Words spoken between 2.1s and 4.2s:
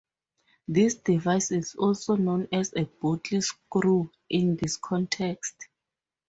known as a bottlescrew